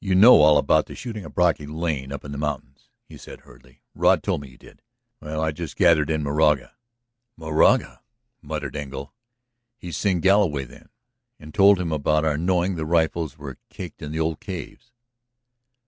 "You 0.00 0.16
know 0.16 0.40
all 0.42 0.58
about 0.58 0.86
the 0.86 0.96
shooting 0.96 1.24
of 1.24 1.32
Brocky 1.36 1.64
Lane 1.64 2.10
up 2.10 2.24
in 2.24 2.32
the 2.32 2.38
mountains," 2.38 2.88
he 3.04 3.16
said 3.16 3.42
hurriedly. 3.42 3.82
"Rod 3.94 4.20
told 4.20 4.40
me 4.40 4.48
you 4.48 4.58
did. 4.58 4.82
Well, 5.20 5.40
I 5.40 5.52
just 5.52 5.76
gathered 5.76 6.10
in 6.10 6.24
Moraga!" 6.24 6.74
"Moraga?" 7.36 8.02
muttered 8.42 8.74
Engle. 8.74 9.14
"He 9.78 9.86
has 9.86 9.96
seen 9.96 10.18
Galloway, 10.18 10.64
then? 10.64 10.88
And 11.38 11.54
told 11.54 11.78
him 11.78 11.92
all 11.92 11.96
about 11.98 12.24
our 12.24 12.36
knowing 12.36 12.74
the 12.74 12.84
rifles 12.84 13.38
were 13.38 13.58
cached 13.70 14.02
in 14.02 14.10
the 14.10 14.18
old 14.18 14.40
caves?" 14.40 14.90